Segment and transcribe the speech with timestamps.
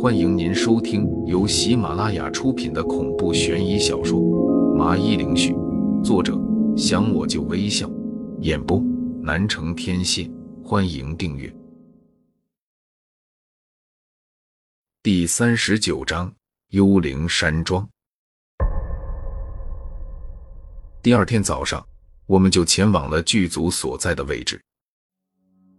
[0.00, 4.18] 欢迎您收听由喜马拉雅出品的恐怖悬疑小说
[4.74, 5.52] 《麻衣灵絮》，
[6.02, 6.36] 作者
[6.76, 7.88] 想我就微笑，
[8.40, 8.82] 演播
[9.22, 10.28] 南城天蝎。
[10.64, 11.54] 欢迎订阅。
[15.04, 16.34] 第三十九章：
[16.70, 17.88] 幽灵山庄。
[21.00, 21.84] 第二天早上，
[22.26, 24.60] 我们就前往了剧组所在的位置。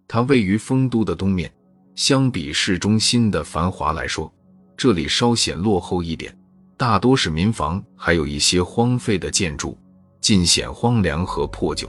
[0.07, 1.51] 它位于丰都的东面，
[1.95, 4.31] 相比市中心的繁华来说，
[4.75, 6.35] 这里稍显落后一点，
[6.75, 9.77] 大多是民房，还有一些荒废的建筑，
[10.19, 11.87] 尽显荒凉和破旧。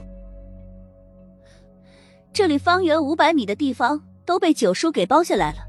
[2.31, 5.59] 这里方圆五百米的地方都被九叔给包下来了，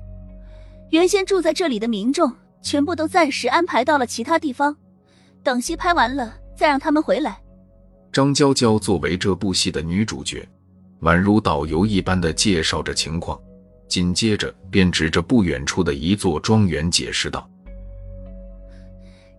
[0.91, 2.31] 原先住在这里的民众
[2.61, 4.77] 全部都暂时安排到了其他地方，
[5.43, 7.41] 等戏拍完了再让他们回来。
[8.13, 10.47] 张娇娇作为这部戏的女主角，
[11.03, 13.41] 宛如导游一般的介绍着情况，
[13.89, 17.49] 紧接着便指着不远处的一座庄园解释道：“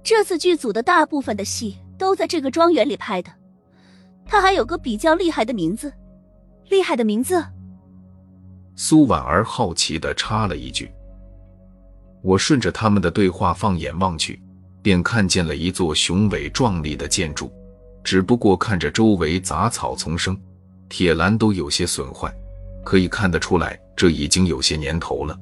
[0.03, 3.31] 这次剧组的大部分的戏都在这个庄园里拍的，
[4.25, 5.93] 它还有个比较厉害的名字。
[6.69, 7.43] 厉害的名字？”
[8.75, 10.91] 苏婉儿好奇的插了一句。
[12.21, 14.41] 我顺着他们的对话放眼望去，
[14.81, 17.51] 便看见了一座雄伟壮丽的建筑。
[18.03, 20.39] 只不过看着周围杂草丛生，
[20.87, 22.33] 铁栏都有些损坏，
[22.87, 25.37] 可以看得出来，这已经有些年头了。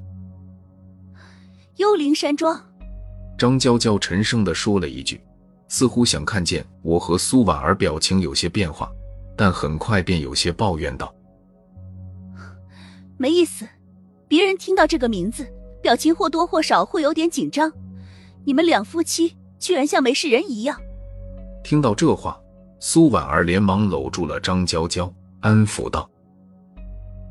[1.76, 2.60] 幽灵山庄，
[3.38, 5.22] 张娇娇沉声的说了一句，
[5.68, 8.92] 似乎想看见我和苏婉儿表情有些变化，
[9.38, 11.14] 但很快便有些抱怨道
[13.16, 13.64] ：“没意思，
[14.28, 15.46] 别人听到这个名字，
[15.84, 17.72] 表情或多或少会有点紧张。
[18.44, 20.76] 你们两夫妻居然像没事人一样。”
[21.64, 22.36] 听到这话。
[22.80, 26.10] 苏婉儿连忙搂住了张娇娇，安抚道：“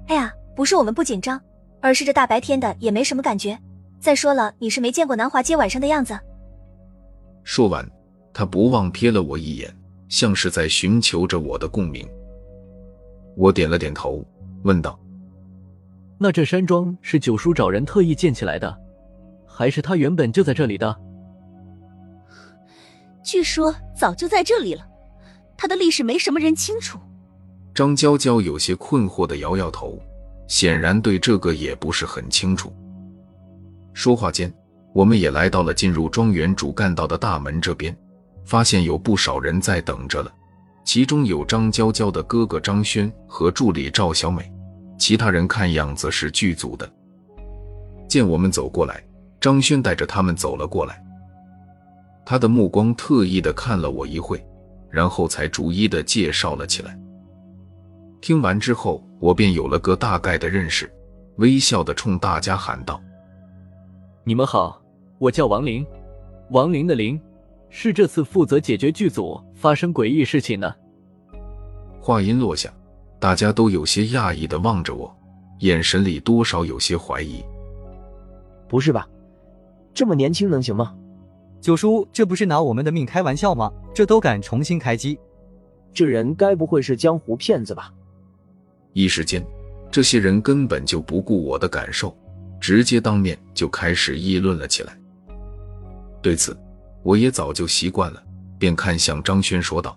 [0.07, 1.41] 哎呀，不是我们不紧张，
[1.81, 3.59] 而是这大白天的也没什么感觉。
[3.99, 6.19] 再说了，你是没见过南华街晚上的样子。”
[7.43, 7.87] 说完，
[8.33, 9.75] 他不忘瞥了我一眼，
[10.09, 12.07] 像是在寻求着我的共鸣。
[13.37, 14.23] 我点了点头，
[14.63, 14.99] 问道
[16.19, 18.79] ：“那这山庄是九叔找人特意建起来的，
[19.47, 20.97] 还是他原本就在这里的？”
[23.25, 24.87] 据说早就在这里了。
[25.57, 26.99] 他的历史没什么人清楚。
[27.75, 29.99] 张娇娇有些困惑的摇摇头，
[30.47, 32.73] 显然对这个也不是很清楚。
[33.93, 34.53] 说话间，
[34.95, 37.97] 我们也来到了进入庄园主干道的大门这边，
[38.45, 40.33] 发现有不少人在等着了。
[40.85, 44.49] 其中有张娇娇的哥哥张轩和助理赵小美，
[44.97, 46.89] 其他人看样子是剧组的。
[48.07, 49.03] 见我们走过来，
[49.41, 51.03] 张轩带着他们走了过来，
[52.25, 54.41] 他的目光特意的看了我一会。
[54.91, 56.97] 然后才逐一的介绍了起来。
[58.25, 60.91] 听完之后，我便有了个大概的认识，
[61.37, 62.99] 微笑的冲大家喊道
[64.25, 64.81] ：“你们好，
[65.19, 65.87] 我叫王林，
[66.49, 67.21] 王林的林，
[67.69, 70.75] 是这次负责解决剧组发生诡异事情的。”
[72.01, 72.73] 话音落下，
[73.21, 75.15] 大家都有些讶异的望着我，
[75.59, 77.45] 眼神里多少有些怀疑。
[78.67, 79.07] 不是吧？
[79.93, 80.95] 这么年轻能行吗？
[81.61, 83.71] 九叔，这不是拿我们的命开玩笑吗？
[83.95, 85.21] 这都敢重新开机，
[85.93, 87.93] 这人该不会是江湖骗子吧？
[88.95, 89.47] 一时间，
[89.91, 92.17] 这些人根本就不顾我的感受，
[92.59, 94.99] 直接当面就开始议论了起来。
[96.23, 96.57] 对此，
[97.03, 98.23] 我也早就习惯了，
[98.59, 99.95] 便看向张轩说道：“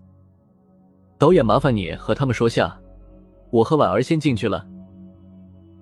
[1.18, 2.78] 导演，麻烦你和他们说下，
[3.52, 4.68] 我和婉儿先进去了。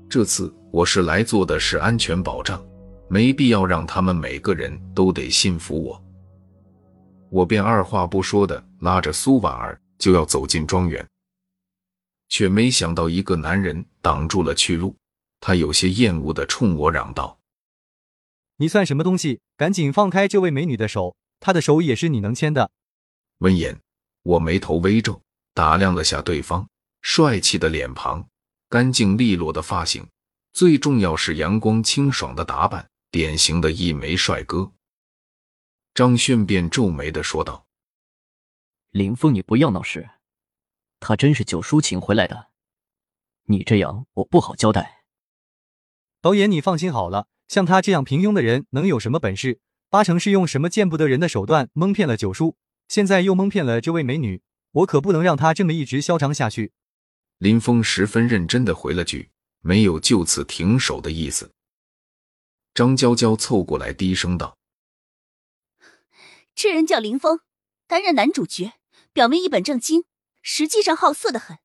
[0.08, 2.64] 这次我是来做的是安全保障。”
[3.08, 6.04] 没必要让他们每个人都得信服我，
[7.30, 11.08] 我便二话不说的拉着苏婉儿就要走进庄园，
[12.36, 14.94] 却没想到一个男人挡住了去路，
[15.40, 17.40] 他有些厌恶的冲我嚷道
[18.60, 19.40] ：“你算什么东西？
[19.56, 22.70] 赶紧放开这位美女的手，她的手也是你能牵的。”
[23.40, 23.80] 闻言，
[24.24, 25.22] 我眉头微皱，
[25.54, 26.68] 打量了下对方
[27.02, 28.28] 帅气的脸庞、
[28.68, 30.06] 干净利落的发型，
[30.52, 32.86] 最重要是阳光清爽的打扮。
[33.12, 34.74] 典型的一枚帅哥，
[35.94, 37.66] 张轩便皱眉的说道
[38.92, 40.10] ：“林峰，你不要闹事，
[41.00, 42.50] 他真是九叔请回来的，
[43.46, 45.04] 你这样我不好交代。”
[46.22, 49.60] 导演，你放心好了，像他这样平庸的人能有什么本事？
[49.90, 52.58] 八成是用什么见不得人的手段蒙骗了九叔，
[52.88, 56.74] 现在又蒙骗了这位美女，我可不能让他这么一直嚣张下去。
[57.38, 59.30] 林峰十分认真的回了句
[59.62, 61.52] ：“没有就此停手的意思。”
[62.74, 64.58] 张娇娇凑过来，低声道
[66.56, 67.40] ：“这人叫林峰，
[67.88, 68.74] 担任男主角，
[69.14, 70.06] 表面一本正经，
[70.48, 71.58] 实际上好色的很，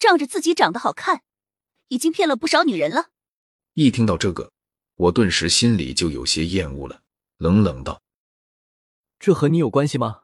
[0.00, 1.22] 仗着自己长得好看，
[1.86, 3.10] 已经骗了不少女人了。”
[3.74, 4.50] 一听到这个，
[4.96, 7.02] 我顿时心里就有些厌恶了，
[7.38, 8.02] 冷冷道
[9.20, 10.22] ：“这和你有关系吗？”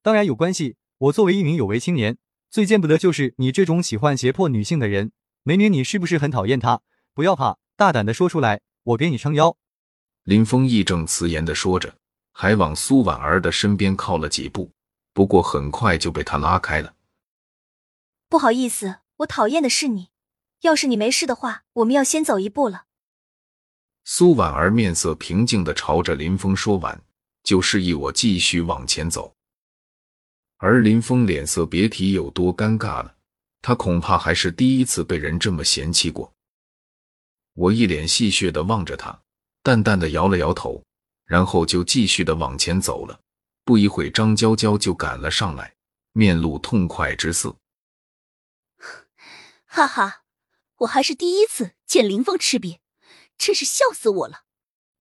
[0.00, 0.76] 当然有关系。
[0.96, 2.18] 我作为一名有为青年，
[2.50, 5.12] 最见不得就是你这种喜欢胁迫女性的人。
[5.42, 6.82] 美女，你是不是很讨厌他？
[7.14, 9.56] 不要怕，大胆的说出来，我给你撑腰。
[10.24, 11.96] 林峰义正辞严的说着，
[12.32, 14.72] 还往苏婉儿的身边靠了几步，
[15.12, 16.94] 不过很快就被他拉开了。
[18.28, 20.10] 不好意思，我讨厌的是你。
[20.60, 22.84] 要是你没事的话，我们要先走一步了。
[24.04, 27.02] 苏婉儿面色平静的朝着林峰说完，
[27.42, 29.34] 就示意我继续往前走。
[30.58, 33.16] 而林峰脸色别提有多尴尬了，
[33.62, 36.30] 他恐怕还是第一次被人这么嫌弃过。
[37.54, 39.18] 我一脸戏谑的望着他，
[39.62, 40.82] 淡淡的摇了摇头，
[41.24, 43.18] 然后就继续的往前走了。
[43.64, 45.76] 不一会，张娇娇就赶了上来，
[46.12, 47.56] 面露痛快之色。
[49.66, 50.24] 哈哈，
[50.78, 52.80] 我还是第一次见林峰吃瘪，
[53.38, 54.44] 真是笑死我了。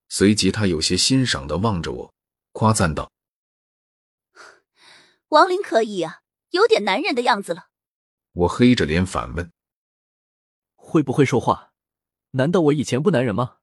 [0.07, 2.13] 随即，他有些欣赏的望着我，
[2.51, 3.11] 夸赞道。
[5.29, 7.69] 王林可以啊，有点男人的样子了。
[8.33, 9.51] 我黑着脸反问
[10.75, 11.73] ：“会不会说话？
[12.31, 13.57] 难道我以前不男人吗？”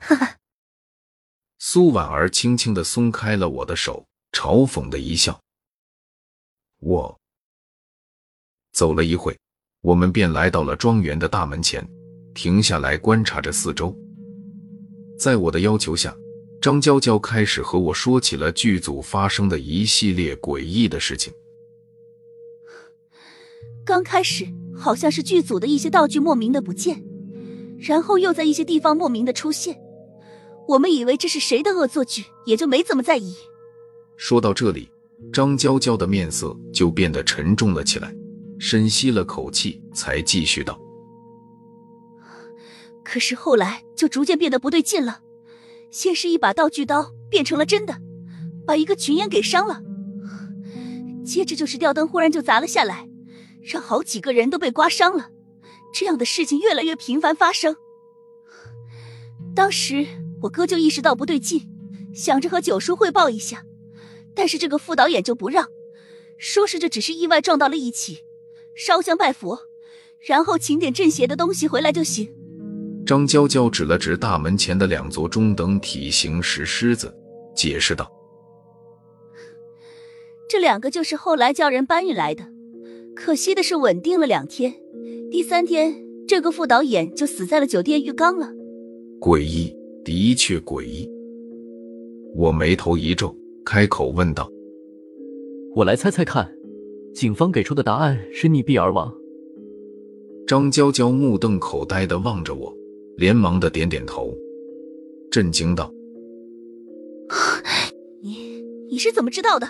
[0.00, 0.38] 哈哈。
[1.58, 5.40] 苏婉儿轻轻的松开了我的手，嘲讽的一笑。
[6.80, 7.18] 我
[8.72, 9.38] 走了一会，
[9.80, 11.86] 我们便来到了庄园的大门前，
[12.34, 13.96] 停下来观察着四周。
[15.18, 16.14] 在我的要求下。
[16.62, 21.30] 张娇娇开始和我说起了剧组发生的一系列诡异的事情。
[23.84, 27.04] 刚开始好像是剧组的一些道具莫名的不见，
[27.78, 29.78] 然后又在一些地方莫名的出现。
[30.68, 33.34] 我们以为这是谁的恶作剧，也就没怎么在意。
[34.16, 34.90] 说到这里，
[35.32, 38.14] 张娇娇的面色就变得沉重了起来，
[38.58, 40.80] 深吸了口气，才继续道
[43.04, 45.20] ：“可是后来就逐渐变得不对劲了。”
[45.90, 47.96] 先是一把道具刀变成了真的，
[48.66, 49.80] 把一个群演给伤了。
[51.24, 53.08] 接着就是吊灯忽然就砸了下来，
[53.62, 55.30] 让好几个人都被刮伤了。
[55.92, 57.76] 这样的事情越来越频繁发生。
[59.54, 60.04] 当时
[60.44, 61.62] 我哥就意识到不对劲，
[62.14, 63.64] 想着和九叔汇报一下，
[64.34, 65.68] 但是这个副导演就不让，
[66.36, 68.24] 说是这只是意外撞到了一起，
[68.74, 69.60] 烧香拜佛，
[70.20, 72.34] 然后请点镇邪的东西回来就行。
[73.06, 77.14] 张娇娇指了指大门前的两座中等体型石狮子，
[77.54, 78.10] 解释道
[80.48, 82.44] ：“这两个就是后来叫人搬运来的，
[83.16, 84.74] 可惜的是稳定了两天，
[85.30, 88.52] 第三天这个副导演就死在了酒店浴缸了。
[89.20, 91.10] 诡异，的确诡异。”
[92.36, 93.34] 我眉头一皱，
[93.64, 94.50] 开口问道
[95.74, 96.52] ：“我来猜猜看，
[97.14, 99.12] 警方给出的答案是溺毙而亡？”
[100.46, 102.74] 张娇娇目瞪口呆的望着我。
[103.16, 104.36] 连忙的点点头，
[105.30, 105.88] 震惊道
[108.20, 108.60] ：“你
[108.90, 109.68] 你是怎么知道的？”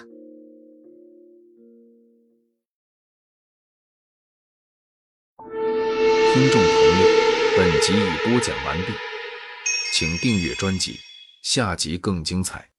[5.37, 7.06] 听众朋友，
[7.54, 8.94] 本集已播讲完毕，
[9.96, 10.99] 请订阅专辑，
[11.43, 12.74] 下集更精彩。